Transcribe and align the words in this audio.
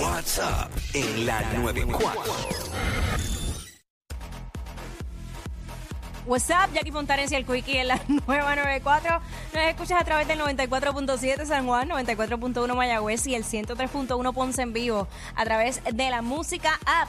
WhatsApp 0.00 0.70
en 0.94 1.26
la 1.26 1.42
94. 1.52 2.22
What's 6.24 6.48
up, 6.50 6.72
Jackie 6.72 6.92
Fontanes 6.92 7.32
y 7.32 7.34
el 7.34 7.44
Quickie 7.44 7.78
en 7.80 7.88
la 7.88 8.00
nueva 8.26 8.56
94. 8.56 9.20
Nos 9.52 9.62
escuchas 9.64 10.00
a 10.00 10.04
través 10.04 10.28
del 10.28 10.38
94.7 10.40 11.44
San 11.44 11.66
Juan, 11.66 11.90
94.1 11.90 12.74
Mayagüez 12.74 13.26
y 13.26 13.34
el 13.34 13.44
103.1 13.44 14.32
Ponce 14.32 14.62
en 14.62 14.72
vivo 14.72 15.08
a 15.34 15.44
través 15.44 15.82
de 15.92 16.10
la 16.10 16.22
música 16.22 16.78
app. 16.86 17.08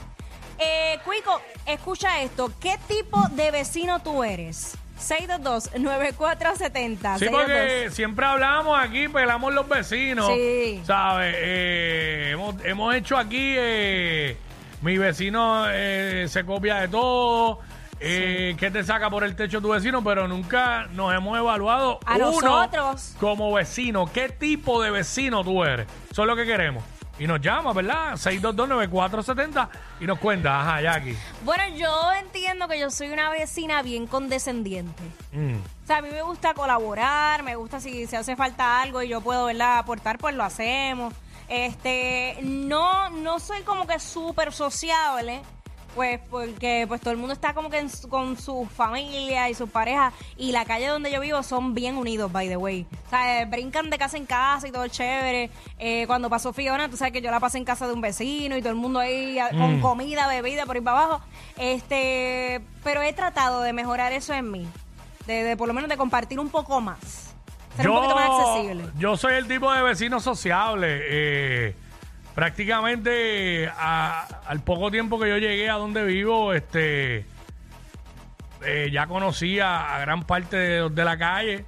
Eh, 0.58 0.98
Cuico, 1.04 1.40
escucha 1.66 2.20
esto. 2.22 2.52
¿Qué 2.60 2.78
tipo 2.86 3.20
de 3.30 3.50
vecino 3.50 4.00
tú 4.00 4.24
eres? 4.24 4.76
622-9470. 5.08 7.18
Sí, 7.18 7.26
porque 7.30 7.88
siempre 7.90 8.26
hablamos 8.26 8.78
aquí, 8.78 9.08
pelamos 9.08 9.54
los 9.54 9.68
vecinos. 9.68 10.30
Sí. 10.34 10.82
¿Sabes? 10.84 11.34
Eh, 11.38 12.30
hemos, 12.32 12.54
hemos 12.64 12.94
hecho 12.94 13.16
aquí, 13.16 13.54
eh, 13.56 14.36
mi 14.82 14.98
vecino 14.98 15.64
eh, 15.70 16.26
se 16.28 16.44
copia 16.44 16.76
de 16.76 16.88
todo. 16.88 17.60
Eh, 18.00 18.56
¿Qué 18.58 18.70
te 18.70 18.82
saca 18.82 19.08
por 19.08 19.24
el 19.24 19.34
techo 19.36 19.60
tu 19.62 19.70
vecino? 19.70 20.02
Pero 20.04 20.28
nunca 20.28 20.86
nos 20.92 21.14
hemos 21.14 21.38
evaluado 21.38 22.00
A 22.04 22.16
uno 22.16 22.32
nosotros. 22.40 23.14
como 23.20 23.52
vecino. 23.54 24.10
¿Qué 24.12 24.28
tipo 24.28 24.82
de 24.82 24.90
vecino 24.90 25.42
tú 25.44 25.64
eres? 25.64 25.86
Eso 26.10 26.22
es 26.22 26.28
lo 26.28 26.36
que 26.36 26.44
queremos. 26.44 26.82
Y 27.18 27.26
nos 27.26 27.40
llama, 27.40 27.72
¿verdad? 27.72 28.14
6229470 28.14 29.68
y 30.00 30.06
nos 30.06 30.18
cuenta, 30.18 30.60
ajá, 30.60 30.82
Jackie. 30.82 31.16
Bueno, 31.44 31.62
yo 31.76 32.12
entiendo 32.20 32.66
que 32.66 32.78
yo 32.78 32.90
soy 32.90 33.10
una 33.10 33.30
vecina 33.30 33.82
bien 33.82 34.06
condescendiente. 34.06 35.02
Mm. 35.32 35.54
O 35.54 35.86
sea, 35.86 35.98
a 35.98 36.02
mí 36.02 36.08
me 36.10 36.22
gusta 36.22 36.54
colaborar, 36.54 37.42
me 37.44 37.54
gusta 37.54 37.78
si 37.78 38.06
se 38.06 38.16
hace 38.16 38.34
falta 38.34 38.82
algo 38.82 39.02
y 39.02 39.08
yo 39.08 39.20
puedo, 39.20 39.46
¿verdad?, 39.46 39.78
aportar, 39.78 40.18
pues 40.18 40.34
lo 40.34 40.42
hacemos. 40.42 41.14
Este, 41.48 42.38
no, 42.42 43.10
no 43.10 43.38
soy 43.38 43.62
como 43.62 43.86
que 43.86 44.00
súper 44.00 44.52
sociable, 44.52 45.42
pues 45.94 46.20
porque 46.30 46.84
pues 46.88 47.00
todo 47.00 47.12
el 47.12 47.16
mundo 47.18 47.32
está 47.32 47.54
como 47.54 47.70
que 47.70 47.78
en 47.78 47.88
su- 47.90 48.08
con 48.08 48.36
su 48.38 48.66
familia 48.66 49.48
y 49.48 49.54
sus 49.54 49.70
parejas 49.70 50.12
y 50.36 50.52
la 50.52 50.64
calle 50.64 50.88
donde 50.88 51.10
yo 51.12 51.20
vivo 51.20 51.42
son 51.42 51.74
bien 51.74 51.96
unidos, 51.96 52.30
by 52.32 52.48
the 52.48 52.56
way. 52.56 52.86
O 53.06 53.10
sea, 53.10 53.42
eh, 53.42 53.46
brincan 53.46 53.90
de 53.90 53.98
casa 53.98 54.16
en 54.16 54.26
casa 54.26 54.66
y 54.66 54.72
todo 54.72 54.86
chévere. 54.88 55.50
Eh, 55.78 56.04
cuando 56.06 56.28
pasó 56.28 56.52
Fiona, 56.52 56.88
tú 56.88 56.96
sabes 56.96 57.12
que 57.12 57.22
yo 57.22 57.30
la 57.30 57.40
pasé 57.40 57.58
en 57.58 57.64
casa 57.64 57.86
de 57.86 57.92
un 57.92 58.00
vecino 58.00 58.56
y 58.56 58.60
todo 58.60 58.70
el 58.70 58.76
mundo 58.78 58.98
ahí 59.00 59.38
a- 59.38 59.50
con 59.50 59.80
comida, 59.80 60.26
bebida, 60.26 60.66
por 60.66 60.76
ahí 60.76 60.82
para 60.82 61.02
abajo. 61.04 61.20
Este, 61.56 62.60
pero 62.82 63.02
he 63.02 63.12
tratado 63.12 63.62
de 63.62 63.72
mejorar 63.72 64.12
eso 64.12 64.32
en 64.34 64.50
mí. 64.50 64.66
De, 65.26 65.42
de 65.42 65.56
por 65.56 65.66
lo 65.68 65.74
menos 65.74 65.88
de 65.88 65.96
compartir 65.96 66.38
un 66.38 66.50
poco 66.50 66.80
más. 66.80 67.32
Ser 67.76 67.88
un 67.88 67.96
poquito 67.96 68.14
más 68.14 68.30
accesible. 68.30 68.84
yo 68.98 69.16
soy 69.16 69.34
el 69.34 69.48
tipo 69.48 69.72
de 69.72 69.82
vecino 69.82 70.20
sociable. 70.20 70.86
eh, 71.02 71.74
prácticamente 72.34 73.68
al 73.68 74.60
poco 74.64 74.90
tiempo 74.90 75.18
que 75.18 75.28
yo 75.28 75.38
llegué 75.38 75.70
a 75.70 75.74
donde 75.74 76.04
vivo, 76.04 76.52
este, 76.52 77.26
eh, 78.64 78.90
ya 78.92 79.06
conocía 79.06 79.94
a 79.94 80.00
gran 80.00 80.24
parte 80.24 80.56
de 80.56 80.80
los 80.80 80.94
de 80.94 81.04
la 81.04 81.16
calle. 81.16 81.64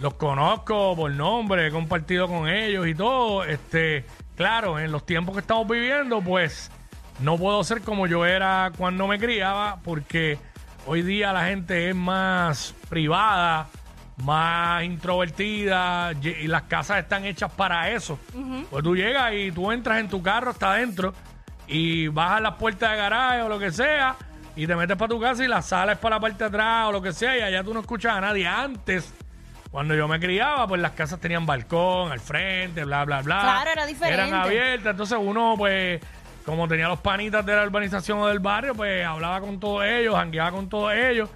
Los 0.00 0.14
conozco 0.14 0.94
por 0.94 1.10
nombre, 1.10 1.68
he 1.68 1.70
compartido 1.70 2.28
con 2.28 2.48
ellos 2.48 2.86
y 2.86 2.94
todo. 2.94 3.44
Este, 3.44 4.04
claro, 4.36 4.78
en 4.78 4.92
los 4.92 5.06
tiempos 5.06 5.34
que 5.34 5.40
estamos 5.40 5.66
viviendo, 5.66 6.20
pues 6.20 6.70
no 7.20 7.38
puedo 7.38 7.64
ser 7.64 7.80
como 7.80 8.06
yo 8.06 8.26
era 8.26 8.72
cuando 8.76 9.06
me 9.06 9.18
criaba, 9.18 9.80
porque 9.82 10.38
hoy 10.86 11.00
día 11.00 11.32
la 11.32 11.46
gente 11.46 11.88
es 11.88 11.94
más 11.94 12.74
privada, 12.90 13.68
más 14.24 14.82
introvertida 14.84 16.12
y 16.12 16.46
las 16.46 16.62
casas 16.62 16.98
están 16.98 17.24
hechas 17.24 17.52
para 17.52 17.90
eso. 17.90 18.18
Pues 18.70 18.82
tú 18.82 18.96
llegas 18.96 19.32
y 19.34 19.52
tú 19.52 19.70
entras 19.70 19.98
en 19.98 20.08
tu 20.08 20.22
carro 20.22 20.50
hasta 20.50 20.72
adentro 20.72 21.12
y 21.66 22.08
bajas 22.08 22.40
las 22.40 22.54
puertas 22.54 22.90
de 22.92 22.96
garaje 22.96 23.42
o 23.42 23.48
lo 23.48 23.58
que 23.58 23.70
sea 23.70 24.16
y 24.54 24.66
te 24.66 24.74
metes 24.74 24.96
para 24.96 25.08
tu 25.08 25.20
casa 25.20 25.44
y 25.44 25.48
la 25.48 25.60
sala 25.60 25.92
es 25.92 25.98
para 25.98 26.16
la 26.16 26.20
parte 26.20 26.38
de 26.38 26.44
atrás 26.46 26.88
o 26.88 26.92
lo 26.92 27.02
que 27.02 27.12
sea 27.12 27.36
y 27.36 27.42
allá 27.42 27.62
tú 27.62 27.74
no 27.74 27.80
escuchas 27.80 28.14
a 28.16 28.20
nadie. 28.20 28.46
Antes, 28.46 29.12
cuando 29.70 29.94
yo 29.94 30.08
me 30.08 30.18
criaba, 30.18 30.66
pues 30.66 30.80
las 30.80 30.92
casas 30.92 31.20
tenían 31.20 31.44
balcón 31.44 32.10
al 32.10 32.20
frente, 32.20 32.84
bla, 32.84 33.04
bla, 33.04 33.20
bla. 33.20 33.40
Claro, 33.40 33.70
era 33.70 33.86
diferente. 33.86 34.14
Eran 34.22 34.34
abiertas, 34.34 34.92
entonces 34.92 35.18
uno 35.20 35.54
pues... 35.58 36.00
Como 36.46 36.68
tenía 36.68 36.86
los 36.86 37.00
panitas 37.00 37.44
de 37.44 37.56
la 37.56 37.64
urbanización 37.64 38.20
o 38.20 38.28
del 38.28 38.38
barrio, 38.38 38.72
pues 38.72 39.04
hablaba 39.04 39.40
con 39.40 39.58
todos 39.58 39.84
ellos, 39.84 40.14
jangueaba 40.14 40.52
con 40.52 40.68
todos 40.68 40.94
ellos 40.94 41.28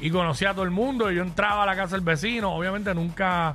y 0.00 0.10
conocía 0.10 0.50
a 0.50 0.54
todo 0.54 0.64
el 0.64 0.70
mundo. 0.70 1.10
Y 1.10 1.16
yo 1.16 1.22
entraba 1.22 1.62
a 1.62 1.66
la 1.66 1.76
casa 1.76 1.96
del 1.96 2.04
vecino, 2.04 2.54
obviamente 2.54 2.94
nunca 2.94 3.54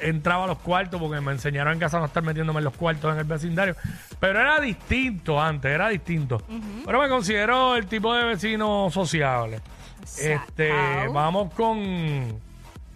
entraba 0.00 0.44
a 0.44 0.46
los 0.48 0.58
cuartos 0.58 1.00
porque 1.00 1.20
me 1.20 1.32
enseñaron 1.32 1.72
en 1.72 1.78
casa 1.78 1.96
a 1.96 2.00
no 2.00 2.06
estar 2.06 2.22
metiéndome 2.22 2.58
en 2.58 2.64
los 2.64 2.76
cuartos 2.76 3.12
en 3.12 3.18
el 3.18 3.24
vecindario. 3.24 3.74
Pero 4.20 4.40
era 4.40 4.60
distinto 4.60 5.40
antes, 5.40 5.70
era 5.70 5.88
distinto. 5.88 6.42
Pero 6.84 7.00
me 7.00 7.08
considero 7.08 7.76
el 7.76 7.86
tipo 7.86 8.14
de 8.14 8.24
vecino 8.24 8.90
sociable. 8.90 9.60
Este, 10.20 10.70
vamos 11.12 11.52
con 11.54 12.40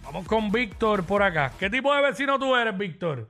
vamos 0.03 0.27
con 0.27 0.51
Víctor 0.51 1.05
por 1.05 1.23
acá. 1.23 1.51
¿Qué 1.59 1.69
tipo 1.69 1.93
de 1.93 2.01
vecino 2.01 2.37
tú 2.39 2.55
eres, 2.55 2.77
Víctor? 2.77 3.29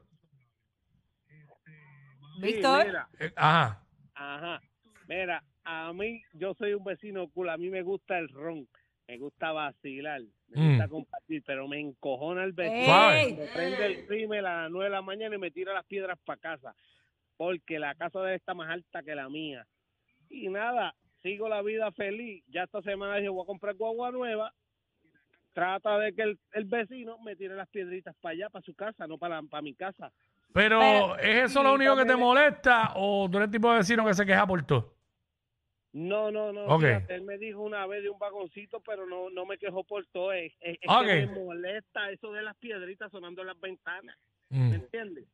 Víctor. 2.39 3.07
Eh, 3.19 3.31
ajá. 3.35 3.83
ajá. 4.15 4.61
Mira, 5.07 5.43
a 5.63 5.93
mí, 5.93 6.23
yo 6.33 6.53
soy 6.55 6.73
un 6.73 6.83
vecino 6.83 7.29
cool. 7.29 7.49
A 7.49 7.57
mí 7.57 7.69
me 7.69 7.83
gusta 7.83 8.17
el 8.17 8.29
ron. 8.29 8.67
Me 9.11 9.17
gusta 9.17 9.51
vacilar. 9.51 10.21
Me 10.47 10.61
Mm. 10.61 10.69
gusta 10.69 10.87
compartir, 10.87 11.43
pero 11.45 11.67
me 11.67 11.81
encojona 11.81 12.45
el 12.45 12.53
vecino. 12.53 12.85
Suave. 12.85 13.35
Me 13.37 13.45
prende 13.47 13.85
el 13.85 14.07
rímel 14.07 14.45
a 14.45 14.61
las 14.61 14.71
nueve 14.71 14.85
de 14.85 14.91
la 14.91 15.01
mañana 15.01 15.35
y 15.35 15.37
me 15.37 15.51
tira 15.51 15.73
las 15.73 15.85
piedras 15.85 16.17
para 16.23 16.39
casa. 16.39 16.73
Porque 17.35 17.77
la 17.77 17.93
casa 17.95 18.21
de 18.21 18.29
él 18.29 18.35
está 18.37 18.53
más 18.53 18.69
alta 18.69 19.03
que 19.03 19.13
la 19.13 19.27
mía. 19.27 19.67
Y 20.29 20.47
nada, 20.47 20.95
sigo 21.21 21.49
la 21.49 21.61
vida 21.61 21.91
feliz. 21.91 22.41
Ya 22.47 22.63
esta 22.63 22.81
semana 22.83 23.17
dije, 23.17 23.27
voy 23.27 23.43
a 23.43 23.47
comprar 23.47 23.75
guagua 23.75 24.11
nueva. 24.11 24.53
Trata 25.51 25.97
de 25.99 26.13
que 26.13 26.21
el, 26.21 26.39
el 26.53 26.63
vecino 26.63 27.17
me 27.19 27.35
tire 27.35 27.53
las 27.55 27.67
piedritas 27.67 28.15
para 28.21 28.31
allá, 28.31 28.49
para 28.49 28.63
su 28.63 28.73
casa, 28.73 29.07
no 29.07 29.17
para, 29.17 29.41
para 29.43 29.61
mi 29.61 29.73
casa. 29.75 30.09
Pero, 30.53 30.79
Pero- 30.79 31.17
¿es 31.19 31.51
eso 31.51 31.61
lo 31.63 31.73
único 31.73 31.97
que 31.97 32.05
te 32.05 32.15
molesta 32.15 32.93
o 32.95 33.27
tú 33.29 33.39
eres 33.39 33.47
el 33.47 33.51
tipo 33.51 33.69
de 33.71 33.79
vecino 33.79 34.05
que 34.05 34.13
se 34.13 34.25
queja 34.25 34.47
por 34.47 34.63
todo? 34.65 34.93
No, 35.93 36.31
no, 36.31 36.53
no. 36.53 36.79
Fíjate, 36.79 37.15
él 37.15 37.23
me 37.23 37.37
dijo 37.37 37.59
una 37.61 37.85
vez 37.85 38.01
de 38.03 38.09
un 38.09 38.17
vagoncito, 38.17 38.79
pero 38.79 39.05
no, 39.05 39.29
no 39.29 39.45
me 39.45 39.57
quejó 39.57 39.83
por 39.83 40.05
todo. 40.07 40.31
Es, 40.31 40.53
es- 40.61 40.77
es 40.81 40.89
Ok. 40.89 41.05
que 41.05 41.25
me 41.27 41.39
molesta 41.43 42.09
eso 42.11 42.31
de 42.31 42.41
las 42.43 42.55
piedritas 42.57 43.11
sonando 43.11 43.41
en 43.41 43.47
las 43.47 43.59
ventanas. 43.59 44.17
Mm. 44.49 44.69
¿Me 44.69 44.75
entiendes? 44.77 45.25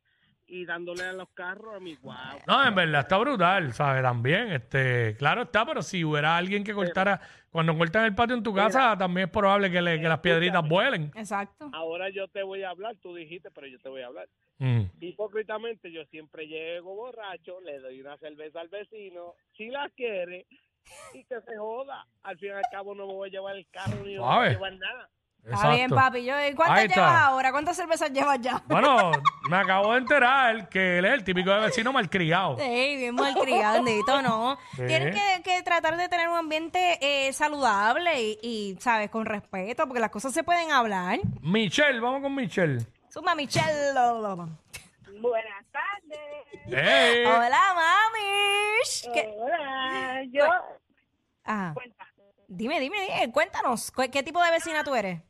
Y 0.50 0.64
dándole 0.64 1.02
a 1.04 1.12
los 1.12 1.28
carros 1.30 1.76
a 1.76 1.78
mi 1.80 1.94
guau. 1.96 2.38
No, 2.46 2.66
en 2.66 2.74
verdad 2.74 3.02
está 3.02 3.18
brutal, 3.18 3.72
¿sabes? 3.74 4.02
También, 4.02 4.50
este, 4.52 5.14
claro 5.16 5.42
está, 5.42 5.64
pero 5.66 5.82
si 5.82 6.02
hubiera 6.04 6.36
alguien 6.36 6.64
que 6.64 6.72
cortara, 6.72 7.20
cuando 7.50 7.76
cortan 7.76 8.06
el 8.06 8.14
patio 8.14 8.34
en 8.34 8.42
tu 8.42 8.54
casa, 8.54 8.96
también 8.98 9.26
es 9.26 9.32
probable 9.32 9.70
que, 9.70 9.80
le- 9.82 10.00
que 10.00 10.08
las 10.08 10.20
piedritas 10.20 10.66
vuelen. 10.66 11.12
Exacto. 11.14 11.68
Ahora 11.72 12.08
yo 12.08 12.26
te 12.28 12.42
voy 12.42 12.62
a 12.62 12.70
hablar, 12.70 12.96
tú 12.96 13.14
dijiste, 13.14 13.50
pero 13.50 13.66
yo 13.66 13.78
te 13.78 13.88
voy 13.90 14.00
a 14.02 14.06
hablar. 14.06 14.26
Mm. 14.58 14.82
Hipócritamente, 15.00 15.90
yo 15.92 16.04
siempre 16.06 16.46
llego 16.46 16.94
borracho, 16.94 17.60
le 17.60 17.78
doy 17.78 18.00
una 18.00 18.16
cerveza 18.18 18.60
al 18.60 18.68
vecino, 18.68 19.34
si 19.56 19.68
la 19.68 19.88
quiere, 19.90 20.46
y 21.14 21.24
que 21.24 21.40
se 21.40 21.56
joda. 21.56 22.06
Al 22.22 22.38
fin 22.38 22.48
y 22.48 22.52
al 22.52 22.62
cabo 22.70 22.94
no 22.94 23.06
me 23.06 23.12
voy 23.14 23.28
a 23.28 23.32
llevar 23.32 23.56
el 23.56 23.66
carro 23.70 24.04
ni 24.04 24.14
me 24.14 24.18
voy 24.20 24.46
a 24.46 24.50
llevar 24.50 24.72
nada. 24.74 25.08
Está 25.44 25.70
bien, 25.70 25.88
papi. 25.88 26.24
Yo, 26.24 26.34
¿y 26.46 26.52
¿Cuántas 26.54 26.78
Ahí 26.78 26.86
está. 26.86 26.96
llevas 26.96 27.22
ahora? 27.22 27.52
¿Cuántas 27.52 27.76
cervezas 27.76 28.12
llevas 28.12 28.40
ya? 28.40 28.62
Bueno, 28.66 29.12
me 29.48 29.56
acabo 29.56 29.92
de 29.92 29.98
enterar 29.98 30.68
que 30.68 30.98
él 30.98 31.04
es 31.04 31.12
el 31.12 31.24
típico 31.24 31.50
de 31.50 31.60
vecino 31.60 31.92
malcriado. 31.92 32.58
Sí, 32.58 32.96
bien 32.96 33.14
malcriado, 33.14 33.82
bendito, 33.82 34.20
¿no? 34.20 34.58
Sí. 34.76 34.82
Tienen 34.86 35.14
que, 35.14 35.42
que 35.42 35.62
tratar 35.62 35.96
de 35.96 36.08
tener 36.08 36.28
un 36.28 36.36
ambiente 36.36 36.98
eh, 37.00 37.32
saludable 37.32 38.20
y, 38.20 38.38
y, 38.42 38.76
¿sabes? 38.80 39.10
Con 39.10 39.24
respeto, 39.24 39.86
porque 39.86 40.00
las 40.00 40.10
cosas 40.10 40.34
se 40.34 40.42
pueden 40.42 40.70
hablar. 40.70 41.20
Michelle, 41.40 42.00
vamos 42.00 42.20
con 42.20 42.34
Michelle. 42.34 42.84
Suma 43.10 43.34
Michelle. 43.34 43.92
Buenas 45.20 45.66
tardes. 45.72 46.46
¡Hey! 46.66 47.24
Hola, 47.26 47.74
mami. 47.74 49.12
¿Qué? 49.12 49.34
Hola, 49.36 50.22
yo. 50.30 50.44
Ajá. 51.44 51.74
Cuenta. 51.74 52.06
Dime, 52.48 52.80
dime, 52.80 53.00
dime, 53.02 53.32
cuéntanos. 53.32 53.90
¿cu- 53.90 54.10
¿Qué 54.10 54.22
tipo 54.22 54.42
de 54.42 54.50
vecina 54.50 54.84
tú 54.84 54.94
eres? 54.94 55.20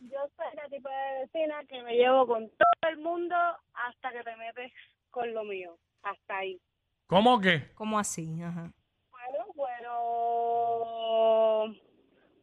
Yo 0.00 0.18
soy 0.36 0.46
la 0.54 0.68
tipo 0.68 0.88
de 0.88 1.20
vecina 1.26 1.64
que 1.68 1.82
me 1.82 1.94
llevo 1.94 2.26
con 2.26 2.48
todo 2.50 2.90
el 2.90 2.98
mundo 2.98 3.34
hasta 3.74 4.12
que 4.12 4.22
te 4.22 4.36
metes 4.36 4.72
con 5.10 5.32
lo 5.34 5.44
mío. 5.44 5.76
Hasta 6.02 6.36
ahí. 6.38 6.60
¿Cómo 7.06 7.40
que? 7.40 7.72
¿Cómo 7.74 7.98
así? 7.98 8.40
Ajá. 8.42 8.70
Bueno, 9.10 9.44
bueno. 9.54 9.90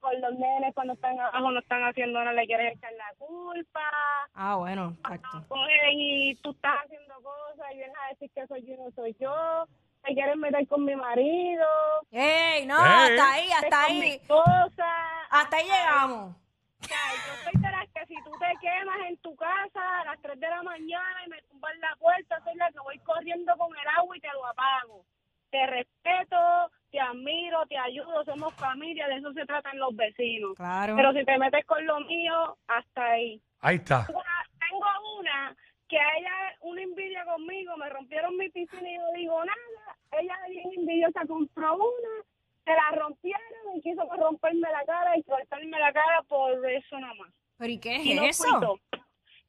Con 0.06 0.22
los 0.22 0.36
nenes 0.38 0.72
cuando 0.76 0.94
están 0.94 1.20
abajo 1.20 1.50
no 1.50 1.60
están 1.60 1.82
haciendo 1.84 2.20
nada, 2.20 2.32
le 2.34 2.46
quieres 2.46 2.78
echar 2.78 2.94
la 2.94 3.12
culpa. 3.18 3.90
Ah, 4.36 4.56
bueno, 4.56 4.96
exacto. 5.00 5.44
Cogen 5.48 6.00
y 6.00 6.36
tú 6.44 6.52
estás 6.52 6.76
haciendo 6.86 7.16
cosas 7.24 7.72
y 7.74 7.78
vienes 7.78 7.96
a 8.06 8.10
decir 8.10 8.30
que 8.36 8.46
soy 8.46 8.62
yo 8.68 8.74
y 8.76 8.78
no 8.78 8.92
soy 8.92 9.16
yo. 9.20 9.66
Te 10.04 10.14
quieren 10.14 10.40
meter 10.40 10.68
con 10.68 10.86
mi 10.86 10.96
marido. 10.96 11.66
¡Ey, 12.12 12.68
no! 12.68 12.78
Ey. 12.86 13.18
Hasta 13.18 13.32
ahí, 13.34 13.50
hasta 13.52 13.88
con 13.88 13.96
ahí. 13.96 14.20
cosas. 14.28 15.28
Hasta 15.32 15.58
ahí 15.58 15.64
llegamos. 15.64 16.36
O 16.36 16.84
sea, 16.84 16.98
yo 17.26 17.44
soy 17.44 17.62
de 17.64 17.72
las 17.72 17.90
que 17.90 18.06
si 18.06 18.16
tú 18.24 18.32
te 18.38 18.54
quemas 18.62 18.98
en 19.08 19.18
tu 19.18 19.36
casa 19.36 20.02
a 20.02 20.06
las 20.06 20.22
3 20.22 20.40
de 20.40 20.50
la 20.50 20.62
mañana 20.62 21.18
y 21.26 21.30
me 21.32 21.42
tumbar 21.50 21.76
la 21.78 21.96
puerta, 22.00 22.40
soy 22.44 22.54
la 22.58 22.70
que 22.72 22.80
voy 22.80 23.00
corriendo 23.00 23.58
con 23.58 23.76
el 23.76 23.88
agua 23.98 24.16
y 24.16 24.20
te 24.20 24.32
lo 24.34 24.46
apago. 24.46 25.04
Te 25.50 25.66
respeto, 25.66 26.70
te 26.96 27.02
admiro, 27.02 27.66
te 27.68 27.78
ayudo, 27.78 28.24
somos 28.24 28.54
familia, 28.54 29.06
de 29.10 29.18
eso 29.18 29.34
se 29.34 29.46
tratan 29.46 29.78
los 29.78 29.94
vecinos. 29.98 30.56
Claro. 30.56 30.96
Pero 30.96 31.12
si 31.12 31.26
te 31.26 31.38
metes 31.38 31.66
con 31.66 31.86
lo 31.86 32.00
mío, 32.00 32.56
hasta 32.68 33.06
ahí. 33.06 33.42
Ahí 33.60 33.76
está. 33.76 34.06
Una- 34.08 34.24
tengo 34.60 35.20
una 35.20 35.54
que 35.90 36.00
a 36.00 36.18
ella 36.18 36.32
una 36.62 36.82
envidia 36.84 37.26
conmigo, 37.26 37.76
me 37.76 37.90
rompieron 37.90 38.38
mi 38.38 38.50
piscina 38.50 38.90
y 38.90 38.98
no 38.98 39.12
digo 39.14 39.44
nada. 39.44 39.98
Ella 40.22 40.38
bien 40.50 40.70
envidiosa 40.78 41.20
compró 41.28 41.76
una, 41.76 42.24
se 42.64 42.72
la 42.72 42.92
rompieron 42.98 43.76
y 43.76 43.82
quiso 43.82 44.02
romperme 44.18 44.70
la 44.72 44.86
cara 44.86 45.18
y 45.18 45.24
cortarme 45.24 45.78
la 45.78 45.92
cara 45.92 46.22
por 46.30 46.66
eso 46.70 46.98
nada 46.98 47.14
más. 47.16 47.34
¿Pero 47.58 47.72
y 47.74 47.80
qué 47.80 47.96
Y 47.98 48.14
no 48.16 48.24
es 48.24 48.38
fui 48.38 48.48
eso? 48.56 48.80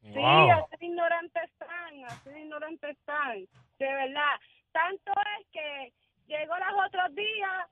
Sí, 0.01 0.19
Wow. 0.19 0.51
así 0.51 0.75
de 0.79 0.85
ignorantes 0.85 1.43
están, 1.43 2.03
así 2.07 2.29
de 2.29 2.39
ignorantes 2.41 2.89
están, 2.97 3.39
de 3.79 3.85
verdad. 3.93 4.35
Tanto 4.73 5.11
es 5.39 5.47
que 5.53 5.93
llegó 6.27 6.55
los 6.57 6.85
otros 6.87 7.15
días, 7.15 7.67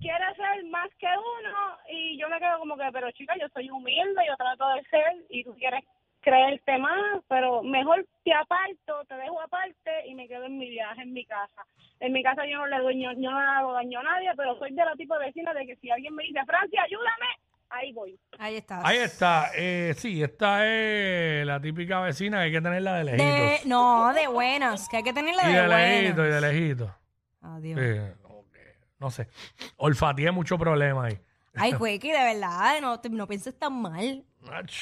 quiere 0.00 0.34
ser 0.36 0.64
más 0.66 0.88
que 0.98 1.06
uno 1.06 1.76
y 1.90 2.18
yo 2.18 2.28
me 2.28 2.35
quedo 2.46 2.58
como 2.58 2.76
que, 2.76 2.84
pero 2.92 3.10
chica, 3.12 3.34
yo 3.40 3.48
soy 3.52 3.70
humilde, 3.70 4.22
yo 4.26 4.36
trato 4.36 4.68
de 4.74 4.82
ser 4.84 5.24
y 5.30 5.44
tú 5.44 5.54
quieres 5.54 5.84
creerte 6.20 6.78
más, 6.78 7.22
pero 7.28 7.62
mejor 7.62 8.04
te 8.24 8.32
aparto, 8.34 9.04
te 9.08 9.14
dejo 9.14 9.40
aparte 9.40 10.06
y 10.06 10.14
me 10.14 10.26
quedo 10.26 10.44
en 10.44 10.58
mi 10.58 10.68
viaje, 10.70 11.02
en 11.02 11.12
mi 11.12 11.24
casa. 11.24 11.64
En 12.00 12.12
mi 12.12 12.22
casa 12.22 12.42
yo 12.46 12.58
no 12.58 12.66
le 12.66 12.78
doy, 12.78 13.00
yo 13.00 13.12
no 13.14 13.40
le 13.40 13.46
hago 13.46 13.72
daño 13.72 14.00
a 14.00 14.02
nadie, 14.02 14.30
pero 14.36 14.58
soy 14.58 14.72
de 14.72 14.84
la 14.84 14.94
tipo 14.96 15.16
de 15.18 15.26
vecina 15.26 15.54
de 15.54 15.66
que 15.66 15.76
si 15.76 15.90
alguien 15.90 16.14
me 16.14 16.24
dice, 16.24 16.40
Francia, 16.44 16.82
ayúdame, 16.82 17.26
ahí 17.70 17.92
voy. 17.92 18.18
Ahí 18.38 18.56
está. 18.56 18.86
Ahí 18.86 18.98
está. 18.98 19.50
Eh, 19.54 19.94
sí, 19.96 20.22
esta 20.22 20.66
es 20.66 21.46
la 21.46 21.60
típica 21.60 22.00
vecina 22.00 22.38
que 22.38 22.44
hay 22.44 22.52
que 22.52 22.60
tenerla 22.60 22.94
de 22.94 23.04
lejitos. 23.04 23.26
De, 23.26 23.60
no, 23.66 24.12
de 24.12 24.26
buenas, 24.26 24.88
que 24.88 24.96
hay 24.96 25.02
que 25.04 25.12
tenerla 25.12 25.48
y 25.48 25.52
de, 25.52 25.62
de 25.62 25.68
lejito, 25.68 26.26
y 26.26 26.28
de 26.28 26.40
lejito. 26.40 26.96
Adiós. 27.40 27.80
Sí, 27.80 28.22
como 28.22 28.50
que, 28.50 28.74
no 28.98 29.10
sé. 29.10 29.28
Olfateé 29.76 30.32
mucho 30.32 30.58
problema 30.58 31.06
ahí. 31.06 31.18
Ay, 31.56 31.72
Cuequi, 31.72 32.08
de 32.12 32.18
verdad, 32.34 32.80
no, 32.80 33.00
te- 33.00 33.08
no 33.08 33.26
pienses 33.26 33.58
tan 33.58 33.80
mal. 33.80 34.24
Ach, 34.50 34.72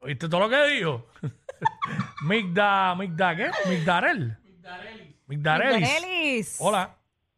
¿Oíste 0.00 0.28
todo 0.28 0.40
lo 0.40 0.48
que 0.50 0.66
dijo? 0.68 1.06
Migda, 2.26 2.94
Migda, 2.94 3.36
¿qué? 3.36 3.50
Migdarel. 3.68 4.36
Migdarelis. 4.46 5.16
Migdarelis. 5.26 6.56
Hola. 6.60 6.96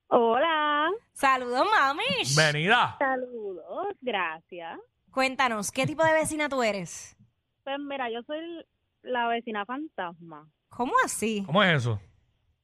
Hola. 0.09 0.91
Saludos, 1.13 1.67
mami. 1.71 2.03
Venida. 2.37 2.97
Saludos, 2.99 3.89
gracias. 4.01 4.79
Cuéntanos, 5.11 5.71
¿qué 5.73 5.87
tipo 5.87 6.05
de 6.05 6.13
vecina 6.13 6.49
tú 6.49 6.63
eres? 6.63 7.17
Pues 7.65 7.79
mira, 7.79 8.11
yo 8.11 8.23
soy 8.27 8.39
la 9.03 9.29
vecina 9.29 9.65
fantasma. 9.65 10.49
¿Cómo 10.69 10.93
así? 11.05 11.43
¿Cómo 11.47 11.63
es 11.63 11.83
eso? 11.83 12.01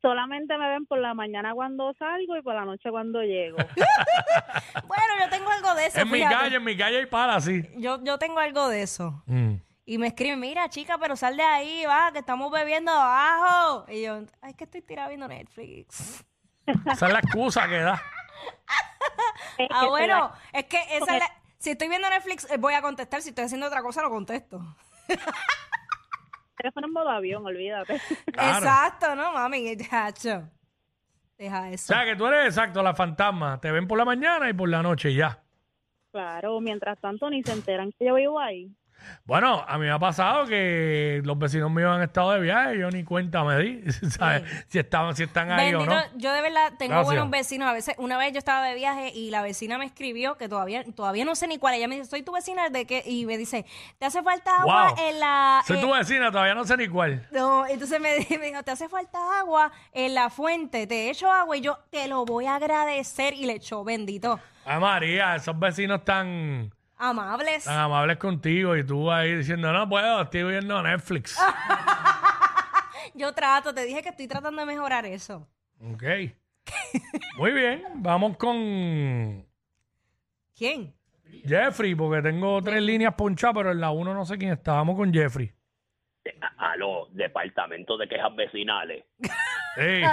Solamente 0.02 0.58
me 0.58 0.68
ven 0.68 0.84
por 0.86 0.98
la 0.98 1.14
mañana 1.14 1.54
cuando 1.54 1.94
salgo 1.94 2.36
y 2.36 2.42
por 2.42 2.54
la 2.54 2.64
noche 2.64 2.90
cuando 2.90 3.22
llego. 3.22 3.56
Bueno, 4.86 5.04
yo 5.20 5.30
tengo 5.30 5.48
algo 5.50 5.74
de 5.74 5.86
eso. 5.86 6.00
En 6.00 6.10
mi 6.10 6.20
calle, 6.20 6.56
en 6.56 6.64
mi 6.64 6.76
calle 6.76 6.98
hay 6.98 7.06
pala 7.06 7.36
así. 7.36 7.62
Yo, 7.76 8.02
yo 8.04 8.18
tengo 8.18 8.38
algo 8.40 8.68
de 8.68 8.82
eso. 8.82 9.22
Mm. 9.26 9.54
Y 9.86 9.98
me 9.98 10.08
escriben, 10.08 10.38
mira, 10.38 10.68
chica, 10.68 10.98
pero 10.98 11.16
sal 11.16 11.36
de 11.36 11.42
ahí, 11.42 11.84
va, 11.86 12.10
que 12.12 12.18
estamos 12.18 12.50
bebiendo 12.50 12.90
abajo. 12.92 13.86
Y 13.88 14.02
yo, 14.02 14.16
ay, 14.42 14.50
es 14.50 14.56
que 14.56 14.64
estoy 14.64 14.82
tirada 14.82 15.08
viendo 15.08 15.28
Netflix. 15.28 16.24
Esa 16.66 17.06
es 17.06 17.12
la 17.12 17.18
excusa 17.20 17.66
que 17.68 17.78
da. 17.78 18.02
Ah, 19.70 19.86
bueno, 19.86 20.32
es 20.52 20.64
que 20.64 20.78
esa 20.90 21.16
es 21.16 21.20
la- 21.20 21.34
si 21.58 21.70
estoy 21.70 21.88
viendo 21.88 22.08
Netflix, 22.10 22.50
eh, 22.50 22.56
voy 22.58 22.74
a 22.74 22.82
contestar. 22.82 23.22
Si 23.22 23.28
estoy 23.30 23.44
haciendo 23.44 23.66
otra 23.66 23.82
cosa, 23.82 24.02
no 24.02 24.10
contesto. 24.10 24.60
El 26.62 26.70
teléfono 26.72 26.86
en 26.86 26.92
modo 26.92 27.08
avión, 27.10 27.44
olvídate. 27.44 28.00
Claro. 28.32 28.58
Exacto, 28.58 29.14
¿no, 29.16 29.32
mami? 29.32 29.76
Chacho. 29.76 30.48
Deja 31.36 31.62
O 31.62 31.64
eso. 31.66 31.92
sea, 31.92 32.04
que 32.04 32.14
tú 32.14 32.26
eres 32.26 32.46
exacto, 32.46 32.82
la 32.84 32.94
fantasma. 32.94 33.60
Te 33.60 33.72
ven 33.72 33.88
por 33.88 33.98
la 33.98 34.04
mañana 34.04 34.48
y 34.48 34.52
por 34.52 34.68
la 34.68 34.80
noche 34.80 35.10
y 35.10 35.16
ya. 35.16 35.42
Claro, 36.12 36.60
mientras 36.60 37.00
tanto 37.00 37.28
ni 37.30 37.42
se 37.42 37.52
enteran 37.52 37.90
que 37.98 38.04
yo 38.06 38.14
vivo 38.14 38.38
ahí. 38.38 38.70
Bueno, 39.24 39.64
a 39.66 39.78
mí 39.78 39.84
me 39.86 39.90
ha 39.90 39.98
pasado 39.98 40.46
que 40.46 41.20
los 41.24 41.38
vecinos 41.38 41.70
míos 41.70 41.90
han 41.94 42.02
estado 42.02 42.32
de 42.32 42.40
viaje 42.40 42.76
y 42.76 42.80
yo 42.80 42.90
ni 42.90 43.04
cuenta 43.04 43.44
me 43.44 43.58
di, 43.58 43.82
¿sabes? 44.10 44.42
Si, 44.68 44.78
estaban, 44.78 45.14
si 45.16 45.22
están 45.24 45.50
ahí 45.52 45.72
Bendito, 45.72 45.90
o 45.92 45.94
no. 45.94 46.02
yo 46.16 46.32
de 46.32 46.42
verdad 46.42 46.72
tengo 46.78 46.90
Gracias. 46.94 47.06
buenos 47.06 47.30
vecinos. 47.30 47.68
A 47.68 47.72
veces, 47.72 47.94
una 47.98 48.18
vez 48.18 48.32
yo 48.32 48.38
estaba 48.38 48.66
de 48.66 48.74
viaje 48.74 49.10
y 49.14 49.30
la 49.30 49.42
vecina 49.42 49.78
me 49.78 49.84
escribió, 49.84 50.36
que 50.36 50.48
todavía, 50.48 50.84
todavía 50.94 51.24
no 51.24 51.34
sé 51.34 51.46
ni 51.46 51.58
cuál. 51.58 51.74
Ella 51.74 51.88
me 51.88 51.96
dice, 51.96 52.10
soy 52.10 52.22
tu 52.22 52.32
vecina 52.32 52.68
de 52.68 52.86
qué, 52.86 53.02
y 53.06 53.26
me 53.26 53.38
dice, 53.38 53.64
¿te 53.98 54.06
hace 54.06 54.22
falta 54.22 54.60
agua 54.62 54.94
Wow. 54.96 55.04
en 55.08 55.20
la. 55.20 55.62
Soy 55.66 55.78
eh, 55.78 55.80
tu 55.80 55.92
vecina, 55.92 56.30
todavía 56.30 56.54
no 56.54 56.64
sé 56.64 56.76
ni 56.76 56.88
cuál. 56.88 57.26
No, 57.30 57.66
entonces 57.66 58.00
me, 58.00 58.14
di- 58.18 58.36
me 58.38 58.46
dijo, 58.46 58.62
te 58.62 58.70
hace 58.72 58.88
falta 58.88 59.18
agua 59.40 59.70
en 59.92 60.14
la 60.14 60.30
fuente, 60.30 60.86
te 60.86 61.10
echo 61.10 61.30
agua 61.30 61.56
y 61.56 61.60
yo 61.60 61.78
te 61.90 62.08
lo 62.08 62.24
voy 62.24 62.46
a 62.46 62.56
agradecer 62.56 63.34
y 63.34 63.46
le 63.46 63.54
echó 63.54 63.84
bendito. 63.84 64.40
Ay, 64.64 64.78
María, 64.80 65.34
esos 65.36 65.58
vecinos 65.58 66.04
tan, 66.04 66.72
Amables. 67.04 67.64
tan 67.64 67.78
amables 67.78 68.16
contigo 68.18 68.76
y 68.76 68.84
tú 68.86 69.10
ahí 69.10 69.34
diciendo, 69.36 69.72
no 69.72 69.88
puedo, 69.88 70.22
estoy 70.22 70.44
viendo 70.44 70.80
Netflix. 70.82 71.36
Yo 73.14 73.32
trato, 73.34 73.74
te 73.74 73.84
dije 73.84 74.02
que 74.02 74.10
estoy 74.10 74.28
tratando 74.28 74.60
de 74.60 74.66
mejorar 74.66 75.04
eso. 75.06 75.48
ok. 75.80 76.02
Muy 77.38 77.50
bien, 77.52 77.82
vamos 77.96 78.36
con 78.36 79.44
¿Quién? 80.56 80.94
Jeffrey, 81.44 81.94
porque 81.96 82.22
tengo 82.22 82.62
tres 82.62 82.80
líneas 82.82 83.14
ponchadas, 83.14 83.56
pero 83.56 83.72
en 83.72 83.80
la 83.80 83.90
uno 83.90 84.14
no 84.14 84.24
sé 84.24 84.38
quién 84.38 84.52
está. 84.52 84.74
Vamos 84.74 84.96
con 84.96 85.12
Jeffrey. 85.12 85.52
a, 86.40 86.72
a 86.72 86.76
los 86.76 87.12
departamentos 87.14 87.98
de 87.98 88.08
quejas 88.08 88.34
vecinales. 88.36 89.04
Ey, 89.76 90.04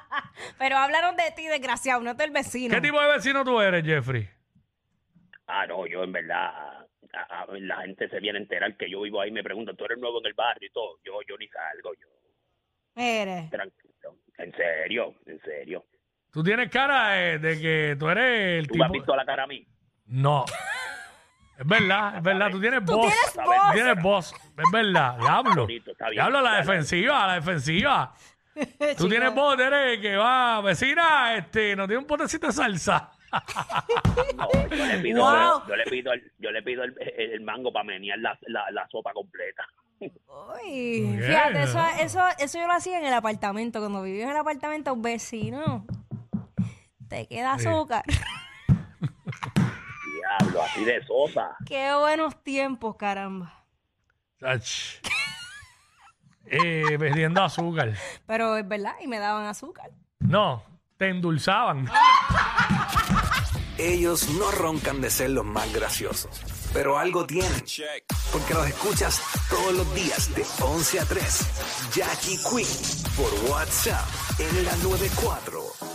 Pero 0.58 0.78
hablaron 0.78 1.16
de 1.16 1.30
ti, 1.36 1.46
desgraciado, 1.48 2.00
no 2.00 2.14
del 2.14 2.30
vecino. 2.30 2.74
¿Qué 2.74 2.80
tipo 2.80 2.98
de 3.00 3.08
vecino 3.08 3.44
tú 3.44 3.60
eres, 3.60 3.84
Jeffrey? 3.84 4.26
Ah, 5.52 5.66
no, 5.66 5.86
yo 5.86 6.04
en 6.04 6.12
verdad, 6.12 6.46
a- 7.12 7.42
a- 7.42 7.46
la 7.58 7.82
gente 7.82 8.08
se 8.08 8.20
viene 8.20 8.38
a 8.38 8.42
enterar 8.42 8.76
que 8.76 8.88
yo 8.90 9.00
vivo 9.02 9.20
ahí, 9.20 9.30
me 9.30 9.42
preguntan, 9.42 9.76
¿tú 9.76 9.84
eres 9.84 9.98
nuevo 9.98 10.20
en 10.20 10.26
el 10.26 10.34
barrio 10.34 10.68
y 10.68 10.72
todo? 10.72 10.98
Yo, 11.04 11.14
yo 11.28 11.36
ni 11.38 11.48
salgo, 11.48 11.92
yo, 11.94 12.06
Eres. 12.96 13.50
tranquilo. 13.50 14.16
En 14.38 14.52
serio, 14.54 15.14
en 15.26 15.40
serio. 15.42 15.84
Tú 16.32 16.42
tienes 16.42 16.70
cara 16.70 17.10
de, 17.10 17.38
de 17.38 17.60
que 17.60 17.96
tú 17.98 18.08
eres 18.08 18.58
el 18.60 18.66
¿Tú 18.68 18.72
tipo... 18.74 18.84
me 18.84 18.86
has 18.86 18.92
visto 18.92 19.16
la 19.16 19.24
cara 19.24 19.42
a 19.42 19.46
mí? 19.46 19.66
No. 20.06 20.44
Es 21.58 21.66
verdad, 21.66 22.16
es 22.16 22.22
verdad. 22.22 22.50
Tú 22.50 22.60
tienes 22.60 22.82
voz. 22.84 23.00
tienes 23.06 23.32
Tú 23.34 23.72
tienes 23.74 24.02
voz. 24.02 24.32
Es 24.32 24.70
verdad. 24.72 25.18
Diablo. 25.18 25.66
Diablo, 26.10 26.38
a 26.38 26.42
la 26.42 26.56
defensiva, 26.58 27.24
a 27.24 27.26
la 27.26 27.34
defensiva. 27.34 28.14
Tú 28.96 29.08
tienes 29.08 29.34
voz, 29.34 29.58
eres 29.58 30.00
que 30.00 30.16
va, 30.16 30.60
vecina, 30.62 31.36
este, 31.36 31.76
no 31.76 31.86
tiene 31.86 31.98
un 32.00 32.06
potecito 32.06 32.46
de 32.46 32.52
salsa. 32.52 33.10
No, 34.36 34.48
yo 34.76 34.86
le 34.86 34.98
pido, 34.98 35.22
Wow. 35.22 35.62
yo 35.68 35.76
le 35.76 35.84
pido, 35.84 36.12
el, 36.12 36.32
yo 36.38 36.50
le 36.50 36.62
pido 36.62 36.82
el, 36.84 36.94
el- 37.00 37.32
el 37.32 37.40
mango 37.42 37.72
para 37.72 37.84
menear 37.84 38.18
la, 38.18 38.38
la, 38.48 38.70
la 38.70 38.88
sopa 38.88 39.12
completa. 39.12 39.64
Uy, 40.00 41.18
fíjate, 41.20 41.62
eso, 41.62 41.80
eso, 42.00 42.20
eso 42.38 42.58
yo 42.58 42.66
lo 42.66 42.72
hacía 42.72 42.98
en 42.98 43.04
el 43.04 43.12
apartamento. 43.14 43.80
Cuando 43.80 44.02
vivía 44.02 44.24
en 44.24 44.30
el 44.30 44.36
apartamento, 44.36 44.92
un 44.94 45.02
vecino 45.02 45.84
te 47.08 47.26
queda 47.26 47.58
Sí. 47.58 47.66
azúcar. 47.68 48.02
Diablo, 50.38 50.62
así 50.62 50.84
de 50.84 51.04
sosa. 51.04 51.56
Qué 51.66 51.92
buenos 51.94 52.42
tiempos, 52.42 52.96
caramba. 52.96 53.64
Ach. 54.42 54.66
Eh, 56.52 56.96
vendiendo 56.98 57.40
azúcar. 57.44 57.92
Pero 58.26 58.56
es 58.56 58.66
verdad, 58.66 58.94
y 59.00 59.06
me 59.06 59.20
daban 59.20 59.46
azúcar. 59.46 59.88
No, 60.18 60.64
te 60.96 61.08
endulzaban. 61.08 61.86
Ellos 63.78 64.28
no 64.30 64.50
roncan 64.50 65.00
de 65.00 65.10
ser 65.10 65.30
los 65.30 65.44
más 65.44 65.72
graciosos, 65.72 66.30
pero 66.72 66.98
algo 66.98 67.26
tienen. 67.26 67.64
Porque 68.32 68.54
los 68.54 68.68
escuchas 68.68 69.20
todos 69.48 69.74
los 69.74 69.94
días 69.94 70.34
de 70.34 70.44
11 70.60 71.00
a 71.00 71.04
3. 71.06 71.40
Jackie 71.94 72.38
Quinn 72.38 72.66
por 73.16 73.50
WhatsApp 73.50 74.06
en 74.38 74.64
la 74.64 74.76
94. 74.76 75.90